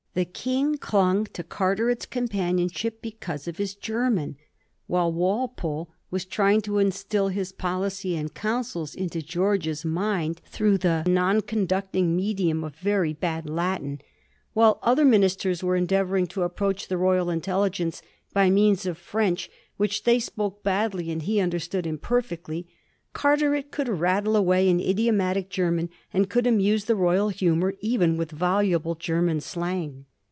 [0.13, 4.35] The King clung to Carteret's com panionship because of his German.
[4.85, 11.05] While Walpole was trying to instil his policy and counsels into George's mind through the
[11.07, 14.01] non conducting medium of very bad Latin,
[14.51, 18.01] while other ministers were en deavouring to approach the royal intelligence
[18.33, 22.67] by means of French which they spoke badly and he understood imperfectly,
[23.13, 28.31] Carteret could rattle away in idiomatic German, and could amuse the royal humour even with
[28.31, 30.05] voluble German slang.